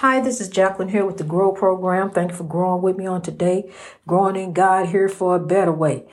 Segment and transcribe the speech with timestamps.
[0.00, 2.08] Hi, this is Jacqueline here with the Grow Program.
[2.08, 3.70] Thank you for growing with me on today.
[4.06, 6.06] Growing in God here for a better way.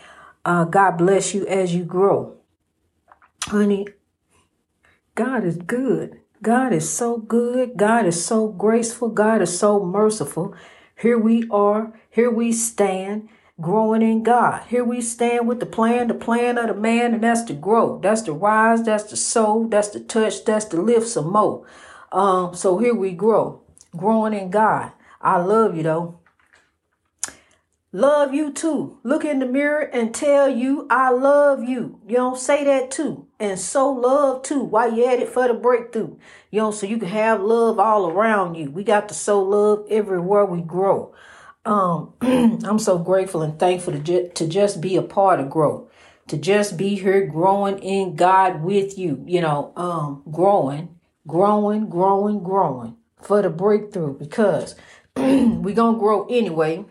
[0.43, 2.35] Uh, God bless you as you grow.
[3.45, 3.87] Honey,
[5.15, 6.19] God is good.
[6.41, 7.77] God is so good.
[7.77, 9.07] God is so graceful.
[9.07, 10.53] God is so merciful.
[10.99, 11.97] Here we are.
[12.09, 13.29] Here we stand
[13.61, 14.63] growing in God.
[14.67, 17.99] Here we stand with the plan, the plan of the man, and that's to grow.
[17.99, 18.83] That's to rise.
[18.83, 19.65] That's to sow.
[19.69, 20.43] That's to touch.
[20.43, 21.65] That's to lift some more.
[22.11, 23.61] Um, so here we grow
[23.95, 24.91] growing in God.
[25.21, 26.19] I love you though.
[27.93, 28.99] Love you too.
[29.03, 31.99] Look in the mirror and tell you I love you.
[32.07, 33.27] You don't say that too.
[33.39, 36.17] And so love too while you at it for the breakthrough.
[36.51, 38.69] You know, so you can have love all around you.
[38.69, 41.15] We got to sow love everywhere we grow.
[41.65, 45.89] Um, I'm so grateful and thankful to, ju- to just be a part of growth,
[46.27, 52.43] to just be here growing in God with you, you know, um, growing, growing, growing,
[52.43, 54.75] growing for the breakthrough because
[55.15, 56.85] we gonna grow anyway.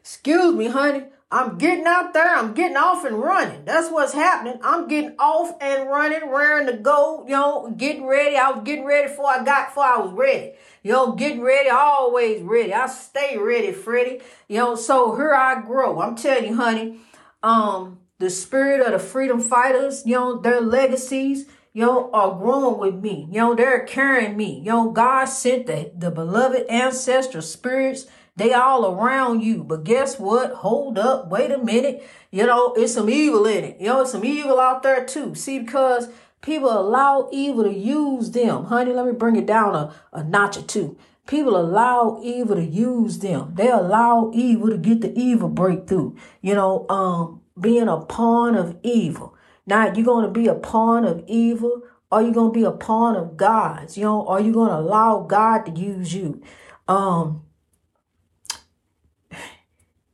[0.00, 1.04] Excuse me, honey.
[1.30, 2.36] I'm getting out there.
[2.36, 3.64] I'm getting off and running.
[3.64, 4.60] That's what's happening.
[4.62, 7.24] I'm getting off and running, raring to go.
[7.26, 8.36] You know, getting ready.
[8.36, 10.52] I was getting ready before I got, before I was ready.
[10.84, 12.72] You know, getting ready, always ready.
[12.72, 14.20] I stay ready, Freddie.
[14.46, 16.00] You know, so here I grow.
[16.00, 17.00] I'm telling you, honey.
[17.42, 21.46] Um, the spirit of the freedom fighters, you know, their legacies,
[21.84, 23.26] know, are growing with me.
[23.30, 24.60] Know, they're carrying me.
[24.60, 28.06] Know, God sent the, the beloved ancestral spirits.
[28.36, 29.64] They all around you.
[29.64, 30.52] But guess what?
[30.52, 31.28] Hold up.
[31.28, 32.06] Wait a minute.
[32.30, 33.80] You know, it's some evil in it.
[33.80, 35.34] You know, it's some evil out there too.
[35.34, 36.08] See, because
[36.42, 38.64] people allow evil to use them.
[38.64, 40.96] Honey, let me bring it down a, a notch or two.
[41.26, 43.52] People allow evil to use them.
[43.54, 46.14] They allow evil to get the evil breakthrough.
[46.40, 49.35] You know, um, being a pawn of evil.
[49.66, 51.82] Now, you going to be a pawn of evil?
[52.12, 53.96] Are you going to be a pawn of God's?
[53.98, 56.40] You know, are you going to allow God to use you?
[56.86, 57.42] Um,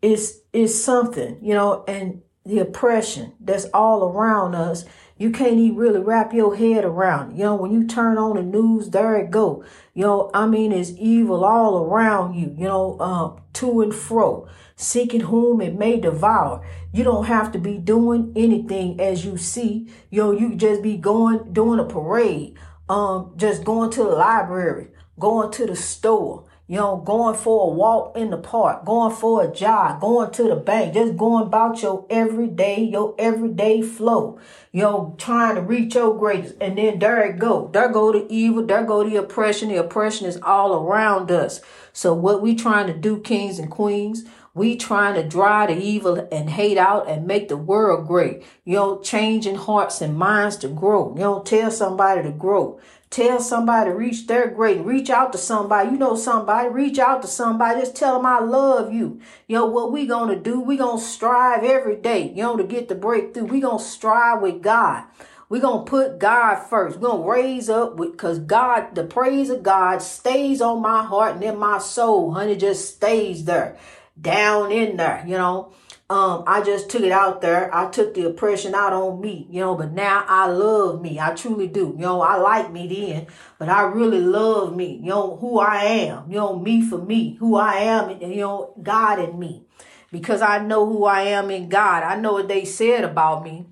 [0.00, 4.84] it's, it's something, you know, and the oppression that's all around us
[5.22, 7.36] you can't even really wrap your head around.
[7.36, 9.64] You know, when you turn on the news, there it go.
[9.94, 12.52] You know, I mean, it's evil all around you.
[12.58, 16.66] You know, um, to and fro, seeking whom it may devour.
[16.92, 19.88] You don't have to be doing anything as you see.
[20.10, 22.58] You know, you just be going doing a parade.
[22.88, 24.88] Um, just going to the library,
[25.20, 29.44] going to the store you know, going for a walk in the park, going for
[29.44, 34.40] a jog, going to the bank, just going about your everyday, your everyday flow.
[34.72, 36.54] You know, trying to reach your greatest.
[36.62, 37.68] And then there it go.
[37.74, 38.64] There go the evil.
[38.64, 39.68] There go the oppression.
[39.68, 41.60] The oppression is all around us.
[41.92, 44.24] So what we trying to do, kings and queens,
[44.54, 48.44] we trying to drive the evil and hate out and make the world great.
[48.64, 51.14] You know, changing hearts and minds to grow.
[51.16, 52.80] You know, tell somebody to grow.
[53.12, 55.90] Tell somebody, reach their great, reach out to somebody.
[55.90, 57.80] You know somebody, reach out to somebody.
[57.80, 59.20] Just tell them I love you.
[59.46, 60.58] You know what we gonna do?
[60.58, 63.44] We gonna strive every day, you know, to get the breakthrough.
[63.44, 65.04] We gonna strive with God.
[65.50, 66.96] we gonna put God first.
[66.96, 71.44] we gonna raise up because God, the praise of God stays on my heart and
[71.44, 73.76] in my soul, honey, just stays there,
[74.18, 75.74] down in there, you know.
[76.12, 77.74] Um, I just took it out there.
[77.74, 81.18] I took the oppression out on me, you know, but now I love me.
[81.18, 81.94] I truly do.
[81.96, 83.28] You know, I like me then,
[83.58, 87.36] but I really love me, you know, who I am, you know, me for me,
[87.36, 89.64] who I am, you know, God in me.
[90.10, 92.02] Because I know who I am in God.
[92.02, 93.64] I know what they said about me.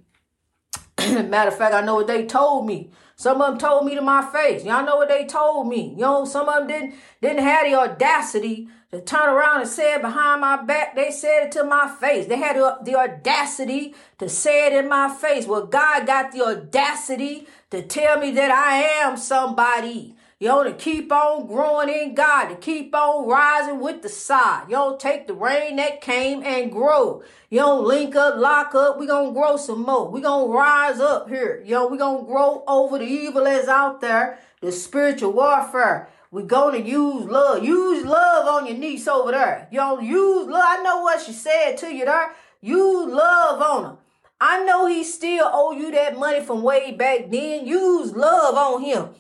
[0.99, 2.91] Matter of fact, I know what they told me.
[3.21, 4.65] Some of them told me to my face.
[4.65, 5.91] Y'all know what they told me.
[5.91, 9.93] You know, some of them didn't didn't have the audacity to turn around and say
[9.93, 10.97] it behind my back.
[10.97, 12.29] They said it to my face.
[12.29, 15.47] They had the audacity to say it in my face.
[15.47, 20.15] Well, God got the audacity to tell me that I am somebody.
[20.43, 24.71] Know, to keep on growing in God, to keep on rising with the side.
[24.71, 27.23] Know, take the rain that came and grow.
[27.51, 28.99] Know, link up, lock up.
[28.99, 30.11] we going to grow some more.
[30.11, 31.63] we going to rise up here.
[31.67, 36.09] Know, we going to grow over the evil that's out there, the spiritual warfare.
[36.31, 37.63] We're going to use love.
[37.63, 39.69] Use love on your niece over there.
[39.71, 40.65] Know, use love.
[40.65, 42.33] I know what she said to you there.
[42.63, 43.99] Use love on her.
[44.41, 47.67] I know he still owe you that money from way back then.
[47.67, 49.11] Use love on him.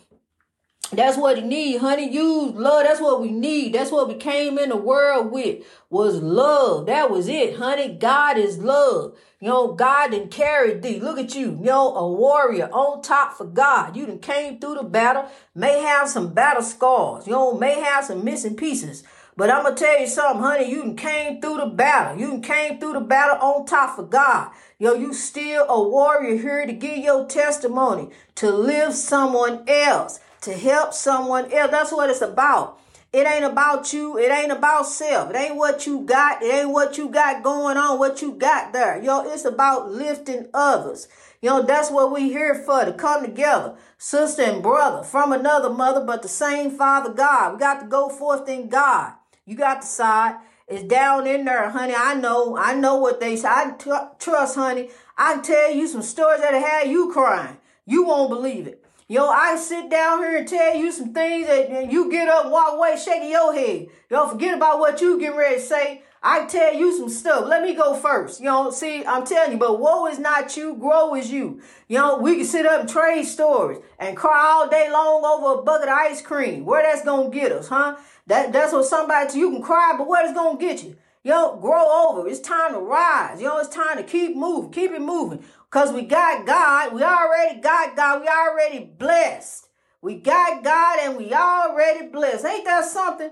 [0.92, 2.10] That's what he need, honey.
[2.10, 2.82] Use love.
[2.82, 3.74] That's what we need.
[3.74, 6.86] That's what we came in the world with was love.
[6.86, 7.94] That was it, honey.
[7.94, 9.16] God is love.
[9.40, 10.98] You know, God didn't carry thee.
[10.98, 11.50] Look at you.
[11.50, 13.96] You know, a warrior on top for God.
[13.96, 15.26] You done came through the battle.
[15.54, 17.26] May have some battle scars.
[17.26, 19.04] You know, may have some missing pieces.
[19.36, 20.70] But I'm to tell you something, honey.
[20.70, 22.18] You came through the battle.
[22.18, 24.50] You came through the battle on top for God.
[24.80, 30.52] Yo, you still a warrior here to give your testimony, to live someone else to
[30.54, 31.70] help someone else.
[31.70, 32.78] That's what it's about.
[33.12, 34.16] It ain't about you.
[34.18, 35.30] It ain't about self.
[35.30, 36.42] It ain't what you got.
[36.42, 39.02] It ain't what you got going on, what you got there.
[39.02, 41.08] Yo, it's about lifting others.
[41.42, 45.70] You know, that's what we here for, to come together, sister and brother, from another
[45.70, 47.54] mother, but the same Father God.
[47.54, 49.14] We got to go forth in God.
[49.44, 50.36] You got the side.
[50.68, 51.94] It's down in there, honey.
[51.96, 52.56] I know.
[52.56, 53.48] I know what they say.
[53.48, 53.90] I t-
[54.20, 54.90] trust, honey.
[55.18, 57.56] I can tell you some stories that had you crying.
[57.86, 58.79] You won't believe it.
[59.10, 62.74] Yo, I sit down here and tell you some things that you get up, walk
[62.74, 63.88] away, shaking your head.
[64.08, 66.04] Don't forget about what you get ready to say.
[66.22, 67.48] I tell you some stuff.
[67.48, 68.38] Let me go first.
[68.38, 71.60] You know, see, I'm telling you, but woe is not you, grow is you.
[71.88, 75.58] You know, we can sit up and trade stories and cry all day long over
[75.58, 76.64] a bucket of ice cream.
[76.64, 77.96] Where that's gonna get us, huh?
[78.28, 80.96] That that's what somebody you can cry, but what is gonna get you?
[81.22, 82.28] Yo, grow over.
[82.28, 83.42] It's time to rise.
[83.42, 84.70] Yo, it's time to keep moving.
[84.70, 85.44] Keep it moving.
[85.70, 86.92] Because we got God.
[86.94, 88.22] We already got God.
[88.22, 89.68] We already blessed.
[90.02, 92.44] We got God and we already blessed.
[92.44, 93.30] Ain't that something?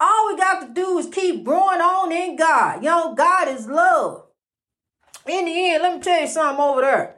[0.00, 2.82] All we got to do is keep growing on in God.
[2.82, 4.24] You know, God is love.
[5.26, 7.16] In the end, let me tell you something over there.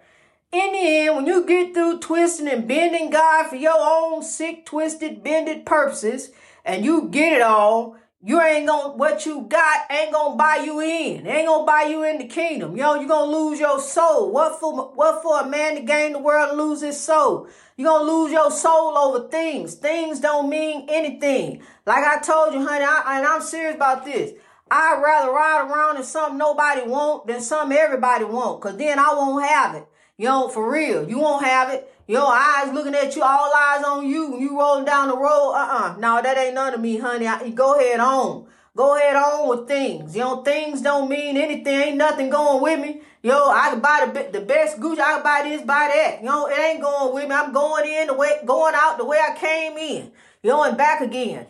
[0.52, 4.66] In the end, when you get through twisting and bending God for your own sick,
[4.66, 6.30] twisted, bended purposes,
[6.64, 10.80] and you get it all, you ain't gonna, what you got ain't gonna buy you
[10.80, 11.26] in.
[11.26, 12.76] Ain't gonna buy you in the kingdom.
[12.76, 14.30] Yo, you gonna lose your soul.
[14.30, 17.48] What for, what for a man to gain the world lose his soul?
[17.80, 19.74] you gonna lose your soul over things.
[19.74, 21.62] Things don't mean anything.
[21.86, 24.32] Like I told you, honey, I, and I'm serious about this.
[24.70, 28.60] I'd rather ride around in something nobody want than something everybody want.
[28.60, 29.86] Cause then I won't have it.
[30.18, 31.08] Yo, for real.
[31.08, 31.90] You won't have it.
[32.10, 35.52] Your eyes looking at you, all eyes on you you rolling down the road.
[35.52, 35.94] Uh-uh.
[35.96, 37.28] No, that ain't none of me, honey.
[37.28, 38.48] I, go ahead on.
[38.74, 40.16] Go ahead on with things.
[40.16, 41.72] You know, things don't mean anything.
[41.72, 43.02] Ain't nothing going with me.
[43.22, 44.98] Yo, I can buy the, the best Gucci.
[44.98, 46.16] I can buy this, buy that.
[46.18, 47.34] You know, it ain't going with me.
[47.36, 50.10] I'm going in the way, going out the way I came in.
[50.42, 51.46] You know, and back again.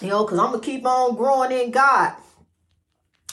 [0.00, 2.12] You know, because I'm going to keep on growing in God.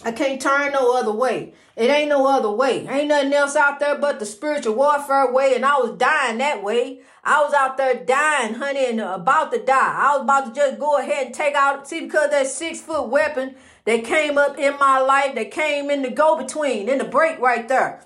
[0.03, 1.53] I can't turn no other way.
[1.75, 2.87] It ain't no other way.
[2.87, 5.55] Ain't nothing else out there but the spiritual warfare way.
[5.55, 7.01] And I was dying that way.
[7.23, 9.95] I was out there dying, honey, and about to die.
[9.97, 13.09] I was about to just go ahead and take out, see, because that six foot
[13.09, 13.55] weapon
[13.85, 17.39] that came up in my life, that came in the go between, in the break
[17.39, 18.05] right there.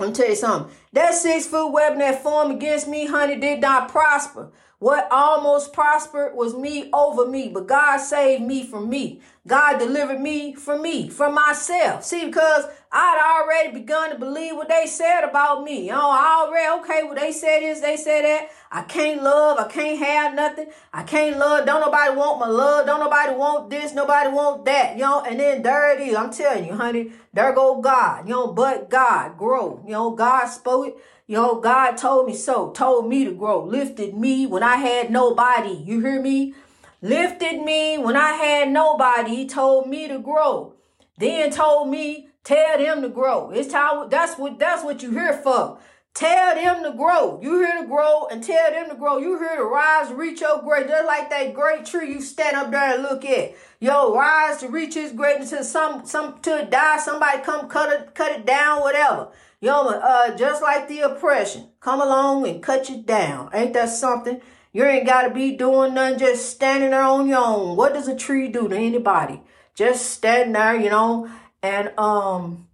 [0.00, 0.72] Me tell you something.
[0.92, 4.50] That six foot weapon that formed against me, honey, did not prosper.
[4.80, 9.20] What almost prospered was me over me, but God saved me from me.
[9.46, 12.02] God delivered me from me, from myself.
[12.02, 15.82] See, because I'd already begun to believe what they said about me.
[15.82, 18.48] You know, I already, okay, what they said is, they said that.
[18.72, 20.68] I can't love, I can't have nothing.
[20.94, 24.94] I can't love, don't nobody want my love, don't nobody want this, nobody want that,
[24.94, 26.16] you know, and then there it is.
[26.16, 29.82] I'm telling you, honey, there go God, you know, but God, grow.
[29.84, 30.96] You know, God spoke it.
[31.30, 35.70] Know, God told me so, told me to grow, lifted me when I had nobody.
[35.70, 36.54] You hear me?
[37.02, 39.36] Lifted me when I had nobody.
[39.36, 40.74] He told me to grow.
[41.18, 43.50] Then told me, tell them to grow.
[43.50, 44.08] It's time.
[44.10, 45.78] That's what that's what you here for.
[46.14, 47.40] Tell them to grow.
[47.40, 49.18] You here to grow and tell them to grow.
[49.18, 50.88] You here to rise, reach your great.
[50.88, 53.54] Just like that great tree you stand up there and look at.
[53.78, 56.98] Yo, rise to reach his greatness until some some to die.
[56.98, 59.28] Somebody come cut it, cut it down, whatever.
[59.60, 63.50] Yo, uh, just like the oppression, come along and cut you down.
[63.54, 64.40] Ain't that something?
[64.72, 67.76] You ain't got to be doing nothing, just standing there on your own.
[67.76, 69.42] What does a tree do to anybody?
[69.74, 71.30] Just standing there, you know,
[71.62, 72.68] and um,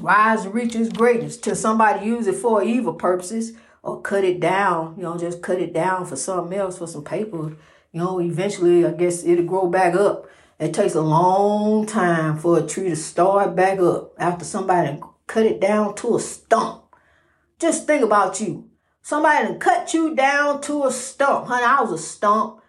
[0.00, 3.52] rise and reach its greatness till somebody use it for evil purposes
[3.82, 7.04] or cut it down, you know, just cut it down for something else, for some
[7.04, 7.56] paper.
[7.92, 10.26] You know, eventually, I guess it'll grow back up.
[10.58, 15.46] It takes a long time for a tree to start back up after somebody cut
[15.46, 16.84] it down to a stump.
[17.58, 18.68] Just think about you.
[19.02, 21.46] Somebody cut you down to a stump.
[21.46, 22.60] Honey, I was a stump.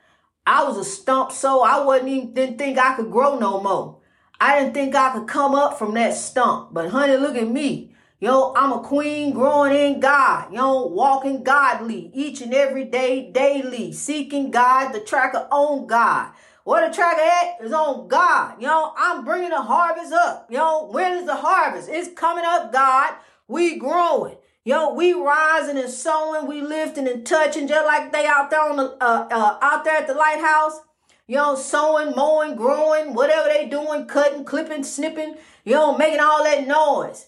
[0.46, 3.97] I was a stump, so I wasn't even didn't think I could grow no more.
[4.39, 6.74] I didn't think I could come up from that stump.
[6.74, 7.91] But honey, look at me.
[8.20, 10.51] Yo, I'm a queen growing in God.
[10.51, 16.32] Yo, walking godly each and every day, daily, seeking God, the tracker on God.
[16.63, 18.62] What the tracker at is on God.
[18.62, 20.48] Yo, I'm bringing the harvest up.
[20.51, 21.89] Yo, when is the harvest?
[21.89, 23.13] It's coming up, God.
[23.48, 24.38] We growing.
[24.65, 28.75] Yo, we rising and sowing, we lifting and touching, just like they out there on
[28.75, 30.82] the uh, uh, out there at the lighthouse.
[31.27, 35.36] You know, sowing, mowing, growing, whatever they doing, cutting, clipping, snipping.
[35.65, 37.27] You know, making all that noise.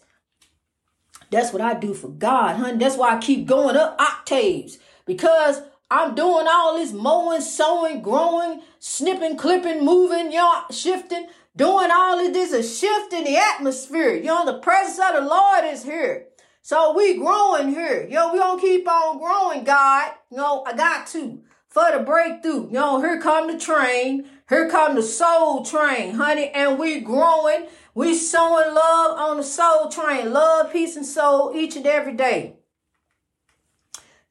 [1.29, 2.77] That's what I do for God, honey.
[2.77, 8.61] That's why I keep going up octaves because I'm doing all this mowing, sowing, growing,
[8.79, 14.13] snipping, clipping, moving, y'all, shifting, doing all of this, a shift in the atmosphere.
[14.13, 16.27] You know, the presence of the Lord is here.
[16.61, 18.07] So we growing here.
[18.09, 20.11] Yo, we gonna keep on growing, God.
[20.31, 21.41] You know, I got to.
[21.69, 22.69] For the breakthrough.
[22.71, 24.27] Know, here come the train.
[24.49, 26.49] Here come the soul train, honey.
[26.49, 27.67] And we growing.
[27.93, 30.33] We sowing love on the soul train.
[30.33, 32.55] Love, peace, and soul each and every day.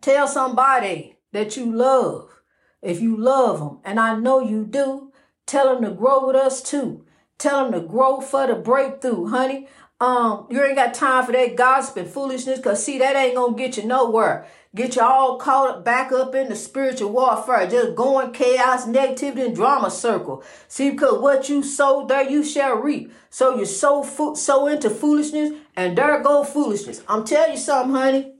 [0.01, 2.31] Tell somebody that you love.
[2.83, 5.13] If you love them, and I know you do,
[5.47, 7.05] tell them to grow with us too.
[7.37, 9.69] Tell them to grow for the breakthrough, honey.
[10.01, 13.57] Um, you ain't got time for that gossip and foolishness, cause see that ain't gonna
[13.57, 14.47] get you nowhere.
[14.73, 19.47] Get you all caught up back up in the spiritual warfare, just going chaos, negativity,
[19.47, 20.45] and drama circle.
[20.69, 23.13] See, because what you sow there, you shall reap.
[23.29, 27.03] So you sow fo- sow into foolishness, and there go foolishness.
[27.09, 28.35] I'm telling you something, honey.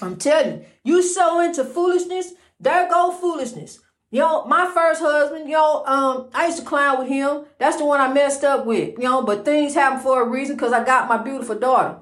[0.00, 3.80] I'm telling you, you sow into foolishness, there go foolishness.
[4.12, 7.46] You know, my first husband, you know, um, I used to clown with him.
[7.58, 10.54] That's the one I messed up with, you know, but things happen for a reason
[10.54, 11.96] because I got my beautiful daughter.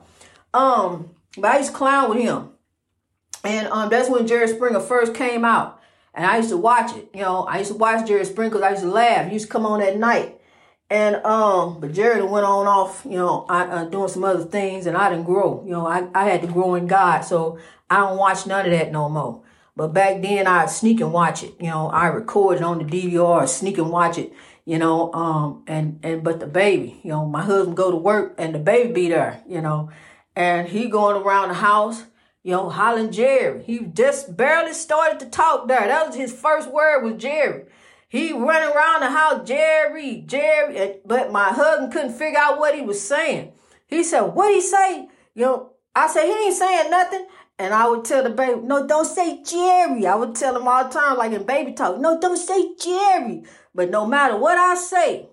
[0.52, 2.50] Um, but I used to clown with him.
[3.44, 5.80] And um, that's when Jerry Springer first came out.
[6.12, 7.08] And I used to watch it.
[7.14, 9.28] You know, I used to watch Jerry Springer because I used to laugh.
[9.28, 10.40] He used to come on at night.
[10.90, 14.86] And um, but Jerry went on off, you know, I, uh, doing some other things,
[14.86, 15.62] and I didn't grow.
[15.64, 18.72] You know, I, I had to grow in God, so I don't watch none of
[18.72, 19.42] that no more.
[19.80, 21.54] But back then, I'd sneak and watch it.
[21.58, 24.30] You know, I recorded on the DVR, sneak and watch it.
[24.66, 28.34] You know, um, and and but the baby, you know, my husband go to work
[28.36, 29.42] and the baby be there.
[29.48, 29.88] You know,
[30.36, 32.04] and he going around the house.
[32.42, 33.62] You know, hollering Jerry.
[33.62, 35.86] He just barely started to talk there.
[35.86, 37.64] That was his first word was Jerry.
[38.06, 40.96] He running around the house, Jerry, Jerry.
[41.06, 43.52] But my husband couldn't figure out what he was saying.
[43.86, 45.08] He said, what he say?
[45.34, 47.26] You know, I said, he ain't saying nothing.
[47.60, 50.06] And I would tell the baby, no, don't say Jerry.
[50.06, 53.42] I would tell him all the time, like in baby talk, no, don't say Jerry.
[53.74, 55.28] But no matter what I say,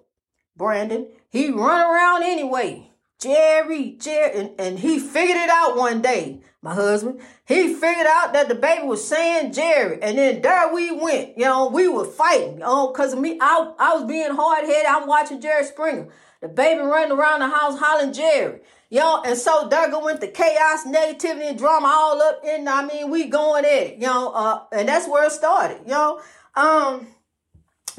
[0.58, 2.92] Brandon, he run around anyway.
[3.18, 7.22] Jerry, Jerry, and, and he figured it out one day, my husband.
[7.48, 11.38] He figured out that the baby was saying Jerry, and then there we went.
[11.38, 13.38] You know, we were fighting, you know, because of me.
[13.40, 14.86] I, I was being hard headed.
[14.86, 16.10] I'm watching Jerry Springer.
[16.42, 18.60] The baby running around the house hollering Jerry.
[18.90, 22.68] Know, and so go went the chaos, negativity, and drama all up in.
[22.68, 26.22] I mean, we going at it, know, uh, and that's where it started, know.
[26.56, 27.08] Um,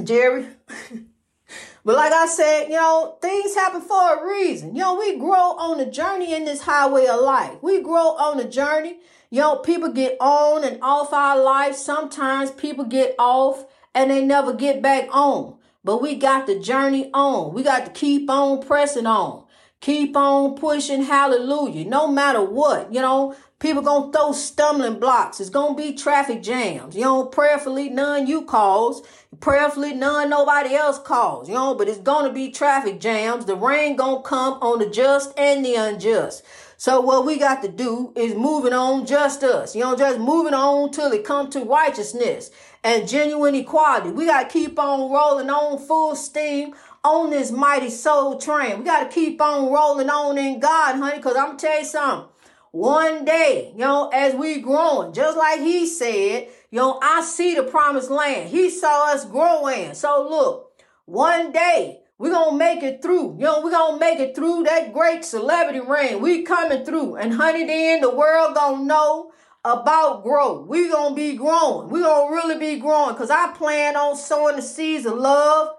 [0.03, 0.47] Jerry.
[1.85, 4.75] but like I said, you know, things happen for a reason.
[4.75, 7.63] You know, we grow on the journey in this highway of life.
[7.63, 8.99] We grow on the journey.
[9.31, 11.75] You know, people get on and off our life.
[11.75, 15.58] Sometimes people get off and they never get back on.
[15.89, 17.55] But we got the journey on.
[17.55, 19.47] We got to keep on pressing on.
[19.81, 21.87] Keep on pushing, hallelujah.
[21.87, 25.41] No matter what, you know, people gonna throw stumbling blocks.
[25.41, 26.95] It's gonna be traffic jams.
[26.95, 29.03] You know, prayerfully none you cause.
[29.41, 31.49] Prayerfully none nobody else cause.
[31.49, 33.47] You know, but it's gonna be traffic jams.
[33.47, 36.45] The rain gonna come on the just and the unjust.
[36.77, 39.75] So what we got to do is moving on just us.
[39.75, 42.53] You know, just moving on till it come to righteousness
[42.85, 44.11] and genuine equality.
[44.11, 48.79] We got to keep on rolling on full steam on this mighty soul train.
[48.79, 51.85] We got to keep on rolling on in God, honey, because I'm to tell you
[51.85, 52.29] something.
[52.73, 57.55] One day, you know, as we growing, just like he said, you know, I see
[57.55, 58.51] the promised land.
[58.51, 59.95] He saw us growing.
[59.95, 63.37] So look, one day we're to make it through.
[63.37, 66.21] You know, we're to make it through that great celebrity reign.
[66.21, 67.17] We coming through.
[67.17, 69.33] And honey, then the world to know
[69.65, 70.67] about growth.
[70.67, 71.91] we to be growing.
[71.91, 75.77] we to really be growing because I plan on sowing the seeds of love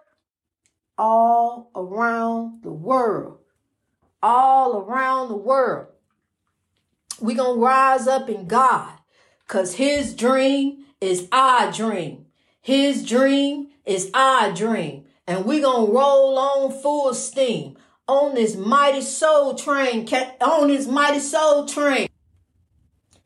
[0.97, 3.39] all around the world.
[4.21, 5.87] All around the world.
[7.21, 8.91] We going to rise up in God
[9.47, 12.25] because his dream is our dream.
[12.61, 15.05] His dream is our dream.
[15.27, 20.07] And we going to roll on full steam on this mighty soul train,
[20.41, 22.07] on this mighty soul train.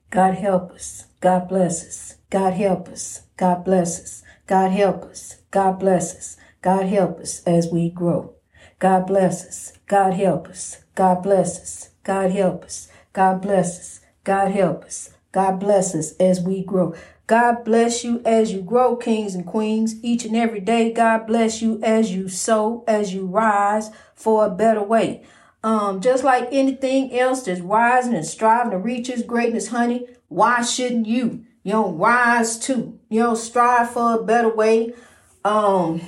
[0.10, 1.06] God help us.
[1.22, 2.18] God bless us.
[2.30, 3.24] God help us.
[3.38, 4.24] God bless us.
[4.46, 5.38] God help us.
[5.50, 6.38] God bless us.
[6.62, 8.36] God help us as we grow.
[8.80, 9.74] God bless us.
[9.88, 10.84] God help us.
[10.96, 11.90] God bless us.
[12.04, 12.90] God help us.
[13.14, 14.00] God bless us.
[14.24, 15.12] God help us.
[15.32, 16.94] God bless us as we grow.
[17.26, 20.92] God bless you as you grow, kings and queens, each and every day.
[20.92, 25.24] God bless you as you sow, as you rise for a better way.
[25.64, 30.62] Um, just like anything else that's rising and striving to reach its greatness, honey, why
[30.62, 31.46] shouldn't you?
[31.64, 33.00] You know, rise too.
[33.10, 34.94] You know, strive for a better way.
[35.46, 36.02] Um,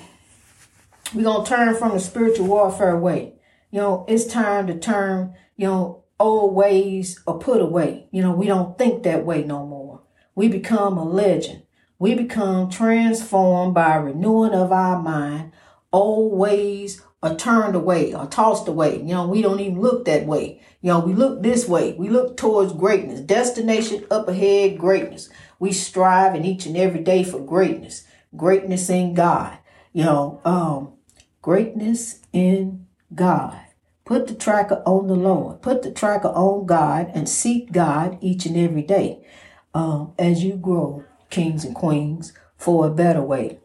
[1.13, 3.35] we're to turn from the spiritual warfare way.
[3.71, 8.07] You know, it's time to turn, you know, old ways are put away.
[8.12, 10.01] You know, we don't think that way no more.
[10.34, 11.63] We become a legend.
[11.98, 15.51] We become transformed by renewing of our mind.
[15.93, 18.98] Old ways are turned away or tossed away.
[18.98, 20.62] You know, we don't even look that way.
[20.81, 21.93] You know, we look this way.
[21.93, 23.22] We look towards greatness.
[23.22, 25.29] Destination up ahead, greatness.
[25.57, 28.05] We strive in each and every day for greatness.
[28.36, 29.57] Greatness in God.
[29.93, 30.93] You know, um,
[31.41, 33.64] greatness in God.
[34.05, 35.63] Put the tracker on the Lord.
[35.63, 39.25] Put the tracker on God and seek God each and every day
[39.74, 43.59] um, as you grow, kings and queens, for a better way.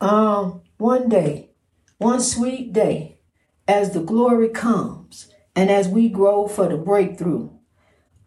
[0.00, 1.50] Um, one day,
[1.98, 3.18] one sweet day,
[3.66, 7.50] as the glory comes and as we grow for the breakthrough,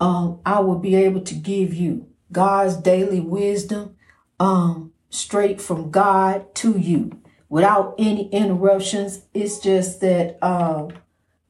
[0.01, 3.95] um, I will be able to give you God's daily wisdom
[4.41, 7.21] um, straight from God to you
[7.51, 9.24] without any interruptions.
[9.34, 10.93] It's just that, um,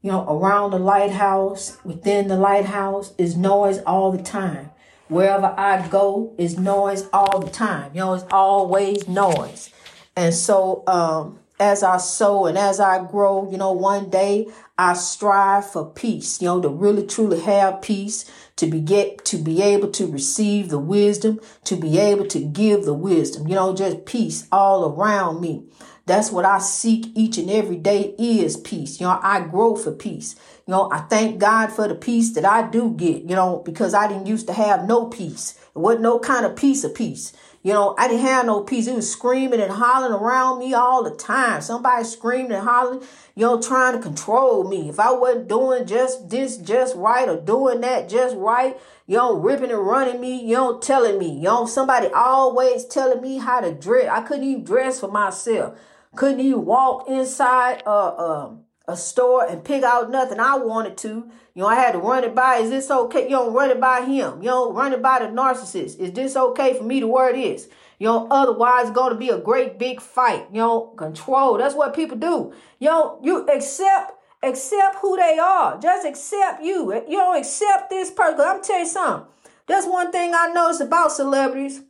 [0.01, 4.71] you know, around the lighthouse, within the lighthouse is noise all the time.
[5.09, 7.91] Wherever I go is noise all the time.
[7.93, 9.69] You know, it's always noise.
[10.15, 14.47] And so, um, as I sow and as I grow, you know, one day
[14.79, 19.37] I strive for peace, you know, to really truly have peace, to be get to
[19.37, 23.75] be able to receive the wisdom, to be able to give the wisdom, you know,
[23.75, 25.65] just peace all around me.
[26.05, 28.99] That's what I seek each and every day is peace.
[28.99, 30.35] You know, I grow for peace.
[30.67, 33.93] You know, I thank God for the peace that I do get, you know, because
[33.93, 35.59] I didn't used to have no peace.
[35.75, 37.33] It wasn't no kind of peace of peace.
[37.63, 38.87] You know, I didn't have no peace.
[38.87, 41.61] It was screaming and hollering around me all the time.
[41.61, 43.01] Somebody screaming and hollering,
[43.35, 44.89] you know, trying to control me.
[44.89, 49.35] If I wasn't doing just this just right or doing that just right, you know,
[49.35, 53.61] ripping and running me, you know, telling me, you know, somebody always telling me how
[53.61, 54.07] to dress.
[54.11, 55.77] I couldn't even dress for myself.
[56.15, 58.57] Couldn't even walk inside a, a,
[58.91, 61.29] a store and pick out nothing I wanted to.
[61.53, 62.57] You know, I had to run it by.
[62.57, 63.23] Is this okay?
[63.23, 64.41] You know, run it by him.
[64.41, 65.99] You know, run it by the narcissist.
[65.99, 67.67] Is this okay for me to wear this?
[67.99, 70.47] You know, otherwise it's going to be a great big fight.
[70.51, 71.57] You know, control.
[71.57, 72.53] That's what people do.
[72.79, 75.79] You know, you accept accept who they are.
[75.79, 76.93] Just accept you.
[76.93, 78.39] You don't accept this person.
[78.41, 79.27] I'm telling you something.
[79.67, 81.81] That's one thing I noticed about celebrities.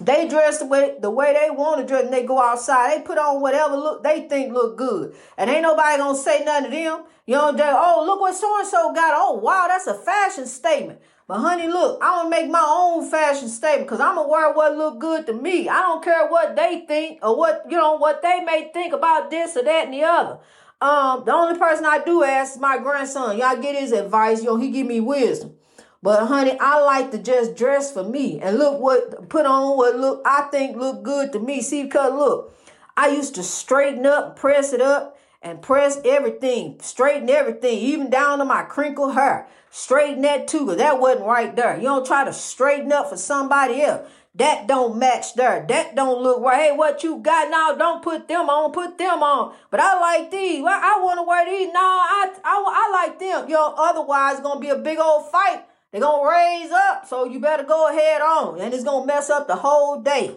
[0.00, 2.96] They dress the way the way they want to dress, and they go outside.
[2.96, 6.70] They put on whatever look they think look good, and ain't nobody gonna say nothing
[6.70, 7.04] to them.
[7.26, 9.14] You know, they oh look what so and so got.
[9.16, 11.00] Oh wow, that's a fashion statement.
[11.26, 14.52] But honey, look, I want to make my own fashion statement because I'm gonna wear
[14.52, 15.68] what look good to me.
[15.68, 19.30] I don't care what they think or what you know what they may think about
[19.30, 20.38] this or that and the other.
[20.80, 23.36] Um, the only person I do ask is my grandson.
[23.36, 24.40] Y'all get his advice.
[24.40, 25.54] You know, he give me wisdom.
[26.02, 29.96] But honey, I like to just dress for me and look what put on what
[29.96, 31.60] look I think look good to me.
[31.60, 32.54] See, because look,
[32.96, 38.38] I used to straighten up, press it up, and press everything, straighten everything, even down
[38.38, 39.48] to my crinkled hair.
[39.70, 41.76] Straighten that too, because that wasn't right there.
[41.76, 44.08] You don't try to straighten up for somebody else.
[44.36, 45.66] That don't match there.
[45.68, 46.70] That don't look right.
[46.70, 47.74] Hey, what you got now?
[47.74, 48.70] Don't put them on.
[48.70, 49.54] Put them on.
[49.68, 50.62] But I like these.
[50.62, 51.72] Well, I want to wear these.
[51.72, 53.48] No, I, I, I like them.
[53.48, 57.24] Yo, otherwise it's to be a big old fight they're going to raise up, so
[57.24, 58.60] you better go ahead on.
[58.60, 60.36] And it's going to mess up the whole day.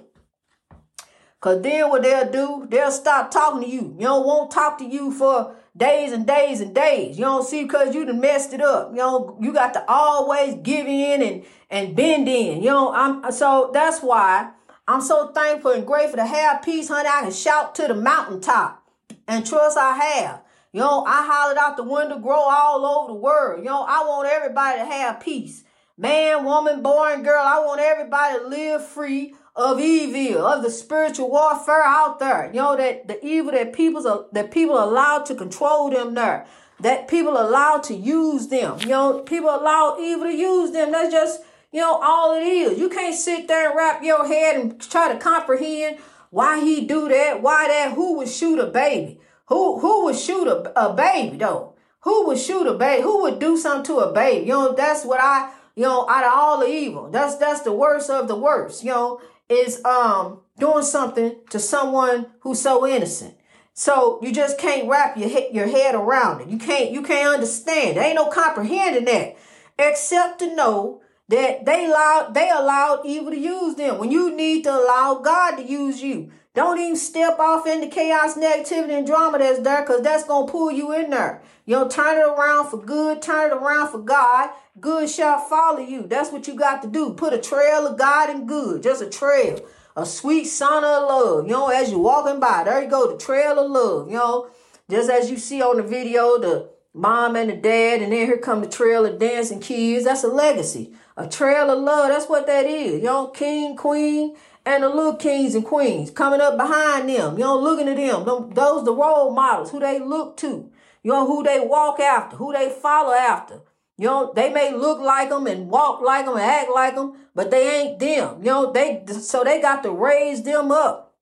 [1.36, 3.96] Because then what they'll do, they'll stop talking to you.
[3.98, 7.18] You know, won't talk to you for days and days and days.
[7.18, 8.92] You don't see because you done messed it up.
[8.92, 12.62] You know, you got to always give in and, and bend in.
[12.62, 14.52] You know, I'm so that's why
[14.88, 17.10] I'm so thankful and grateful to have peace, honey.
[17.12, 18.88] I can shout to the mountaintop
[19.28, 20.41] and trust I have.
[20.74, 23.60] You know, I hollered out the window, grow all over the world.
[23.60, 25.64] You know, I want everybody to have peace.
[25.98, 30.72] Man, woman, boy, and girl, I want everybody to live free of evil, of the
[30.72, 32.48] spiritual warfare out there.
[32.48, 36.46] You know, that the evil that people's that people allowed to control them there.
[36.80, 38.80] That people allowed to use them.
[38.80, 40.92] You know, people allow evil to use them.
[40.94, 42.80] That's just, you know, all it is.
[42.80, 45.98] You can't sit there and wrap your head and try to comprehend
[46.32, 49.20] why he do that, why that, who would shoot a baby.
[49.52, 51.74] Who who would shoot a, a baby though?
[52.04, 53.04] Who would shoot a baby?
[53.04, 54.46] Who would do something to a baby?
[54.46, 57.74] You know, that's what I, you know, out of all the evil, that's that's the
[57.74, 63.36] worst of the worst, you know, is um doing something to someone who's so innocent.
[63.74, 66.48] So you just can't wrap your head, your head around it.
[66.48, 67.98] You can't you can't understand.
[67.98, 69.36] There ain't no comprehending that,
[69.78, 74.64] except to know that they allowed they allowed evil to use them when you need
[74.64, 76.32] to allow God to use you.
[76.54, 80.52] Don't even step off into chaos, negativity, and drama that's there because that's going to
[80.52, 81.42] pull you in there.
[81.66, 84.50] You know, turn it around for good, turn it around for God.
[84.78, 86.08] Good shall follow you.
[86.08, 87.14] That's what you got to do.
[87.14, 91.46] Put a trail of God and good, just a trail, a sweet son of love.
[91.46, 94.08] You know, as you're walking by, there you go, the trail of love.
[94.10, 94.50] You know,
[94.90, 98.38] just as you see on the video, the mom and the dad, and then here
[98.38, 100.04] come the trail of dancing kids.
[100.04, 102.10] That's a legacy, a trail of love.
[102.10, 102.96] That's what that is.
[102.96, 107.44] You know, king, queen and the little kings and queens coming up behind them, you
[107.44, 108.26] know, looking at them.
[108.26, 110.70] them those the role models who they look to.
[111.04, 113.62] You know, who they walk after, who they follow after.
[113.98, 117.14] You know, they may look like them and walk like them and act like them,
[117.34, 118.38] but they ain't them.
[118.40, 121.16] You know, they so they got to raise them up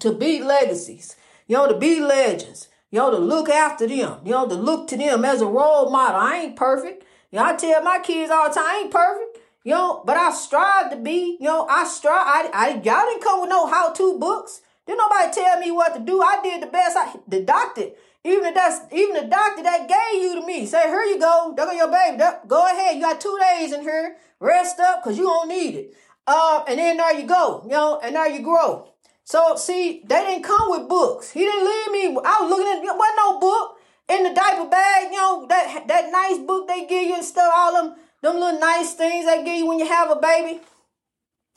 [0.00, 1.16] to be legacies.
[1.46, 2.68] You know, to be legends.
[2.90, 4.20] You know, to look after them.
[4.24, 6.20] You know, to look to them as a role model.
[6.20, 7.04] I ain't perfect.
[7.30, 9.31] You know, I tell my kids all the time, I ain't perfect.
[9.64, 11.36] You know, but I strive to be.
[11.40, 12.26] You know, I strive.
[12.26, 14.60] I, I y'all didn't come with no how-to books.
[14.86, 16.20] Didn't nobody tell me what to do.
[16.20, 16.96] I did the best.
[16.96, 17.90] I the doctor,
[18.24, 21.54] even the that's even the doctor that gave you to me, say, here you go.
[21.56, 22.22] There go your baby.
[22.48, 22.96] Go ahead.
[22.96, 24.16] You got two days in here.
[24.40, 25.94] Rest up, cause you don't need it.
[26.26, 27.62] Uh, and then there you go.
[27.64, 28.88] You know, and there you grow.
[29.24, 31.30] So see, they didn't come with books.
[31.30, 32.20] He didn't leave me.
[32.24, 35.12] I was looking at there wasn't no book in the diaper bag.
[35.12, 37.52] You know that that nice book they give you and stuff.
[37.54, 40.60] All them them little nice things they give you when you have a baby.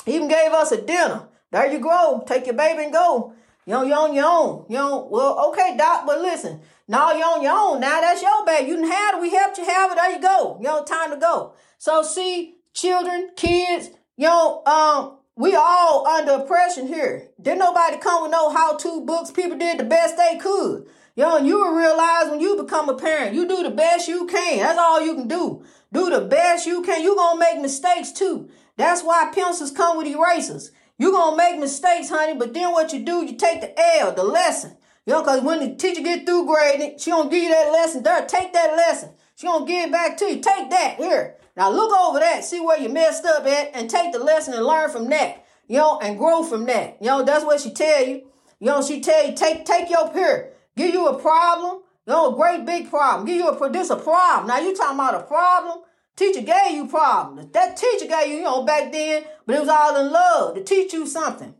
[0.08, 1.28] Even gave us a dinner.
[1.52, 2.24] There you go.
[2.28, 3.34] Take your baby and go.
[3.66, 4.66] You know, you're on your own.
[4.70, 6.60] You know, well, okay, doc, but listen.
[6.88, 7.80] Now you're on your own.
[7.80, 8.70] Now that's your baby.
[8.70, 9.22] You didn't have it.
[9.22, 9.96] We helped you have it.
[9.96, 10.58] There you go.
[10.60, 11.54] You know, time to go.
[11.78, 17.30] So see, children, kids, you know, um, we all under oppression here.
[17.42, 19.32] Didn't nobody come with no how-to books.
[19.32, 20.88] People did the best they could.
[21.16, 24.08] You know, and you will realize when you become a parent, you do the best
[24.08, 24.60] you can.
[24.60, 25.64] That's all you can do.
[25.96, 27.02] Do the best you can.
[27.02, 28.50] You're going to make mistakes too.
[28.76, 30.72] That's why pencils come with erasers.
[30.98, 34.14] You're going to make mistakes, honey, but then what you do, you take the L,
[34.14, 34.76] the lesson.
[35.06, 37.72] You know, because when the teacher get through grading, she going to give you that
[37.72, 38.26] lesson there.
[38.26, 39.12] Take that lesson.
[39.36, 40.36] She going to give it back to you.
[40.42, 40.96] Take that.
[40.98, 41.36] Here.
[41.56, 42.44] Now look over that.
[42.44, 45.46] See where you messed up at and take the lesson and learn from that.
[45.68, 46.98] You know, and grow from that.
[47.00, 48.24] You know, that's what she tell you.
[48.60, 50.52] You know, she tell you, take, take your peer.
[50.76, 51.84] Give you a problem.
[52.08, 53.26] Know, great big problem.
[53.26, 54.48] Give you a, produce a problem.
[54.48, 55.80] Now you talking about a problem.
[56.16, 57.52] Teacher gave you problems.
[57.52, 60.64] That teacher gave you, you know, back then, but it was all in love to
[60.64, 61.56] teach you something.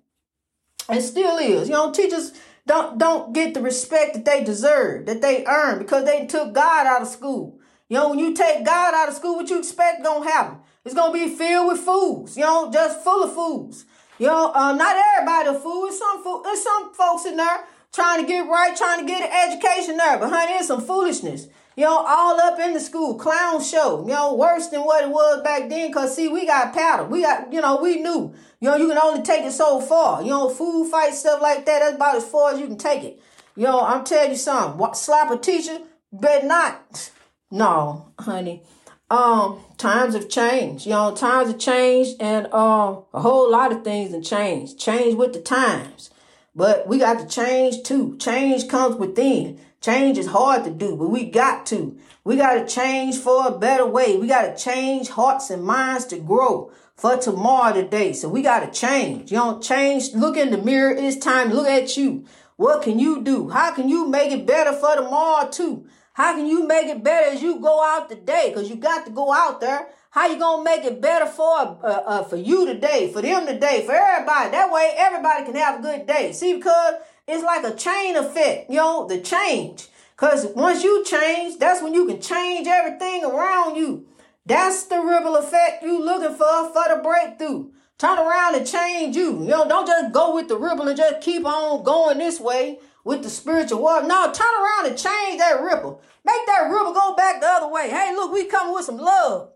[0.90, 1.68] It still is.
[1.68, 2.32] You know, teachers
[2.68, 6.88] don't don't get the respect that they deserve, that they earn, because they took God
[6.88, 7.60] out of school.
[7.90, 10.60] You know, when you take God out of school, what you expect gonna happen?
[10.86, 12.38] It's gonna be filled with fools.
[12.38, 13.86] You know, just full of fools.
[14.20, 15.88] You know, uh, not everybody a fool.
[15.88, 16.42] It's some fool.
[16.44, 20.20] There's some folks in there trying to get right, trying to get an education there.
[20.20, 24.14] But honey, it's some foolishness you know, all up in the school, clown show, you
[24.14, 25.92] know, worse than what it was back then.
[25.92, 27.08] Cause see, we got paddle.
[27.08, 30.22] We got, you know, we knew, you know, you can only take it so far.
[30.22, 33.04] You know, food fight, stuff like that, that's about as far as you can take
[33.04, 33.22] it.
[33.58, 35.80] You know, I'm telling you something, What, slap a teacher,
[36.12, 37.12] bet not.
[37.52, 38.64] No, honey.
[39.10, 40.88] Um, times have changed.
[40.88, 44.80] You know, times have changed and um a whole lot of things have changed.
[44.80, 46.10] Change with the times.
[46.56, 48.18] But we got to change too.
[48.18, 49.60] Change comes within.
[49.82, 51.98] Change is hard to do, but we got to.
[52.24, 54.18] We got to change for a better way.
[54.18, 58.14] We got to change hearts and minds to grow for tomorrow today.
[58.14, 59.32] So we got to change.
[59.32, 60.14] You don't change.
[60.14, 60.92] Look in the mirror.
[60.92, 62.26] It's time to look at you.
[62.56, 63.50] What can you do?
[63.50, 65.86] How can you make it better for tomorrow too?
[66.14, 68.46] How can you make it better as you go out today?
[68.48, 69.90] Because you got to go out there.
[70.16, 73.86] How you gonna make it better for uh, uh, for you today, for them today,
[73.86, 74.50] for everybody?
[74.52, 76.32] That way, everybody can have a good day.
[76.32, 76.94] See, because
[77.28, 79.90] it's like a chain effect, you know, the change.
[80.16, 84.08] Because once you change, that's when you can change everything around you.
[84.46, 87.72] That's the ripple effect you looking for for the breakthrough.
[87.98, 89.42] Turn around and change you.
[89.42, 92.80] You know, don't just go with the ripple and just keep on going this way
[93.04, 94.08] with the spiritual water.
[94.08, 96.02] No, turn around and change that ripple.
[96.24, 97.90] Make that ripple go back the other way.
[97.90, 99.52] Hey, look, we coming with some love.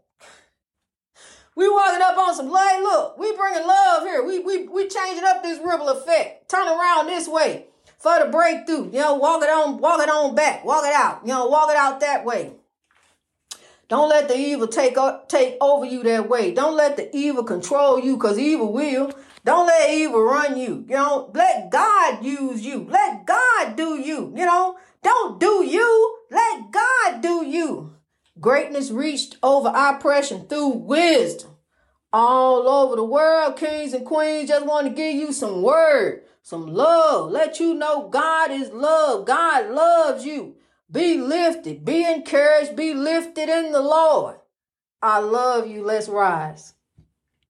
[1.60, 2.80] We walking up on some light.
[2.82, 4.24] Look, we bringing love here.
[4.24, 6.48] We we we changing up this ripple effect.
[6.48, 7.65] Turn around this way
[7.98, 8.86] for the breakthrough.
[8.86, 11.19] You know, walk it on, walk it on back, walk it out.
[11.24, 12.54] You know, walk it out that way.
[13.89, 14.95] Don't let the evil take
[15.28, 16.54] take over you that way.
[16.54, 19.12] Don't let the evil control you, cause evil will.
[19.43, 20.86] Don't let evil run you.
[20.88, 22.88] You know, let God use you.
[22.89, 24.32] Let God do you.
[24.34, 26.19] You know, don't do you.
[26.32, 27.95] Let God do you.
[28.39, 31.48] Greatness reached over oppression through wisdom.
[32.12, 36.67] All over the world, kings and queens just want to give you some word, some
[36.67, 37.30] love.
[37.32, 39.26] Let you know God is love.
[39.26, 40.56] God loves you.
[40.91, 44.38] Be lifted, be encouraged, be lifted in the Lord.
[45.02, 45.84] I love you.
[45.84, 46.74] Let's rise.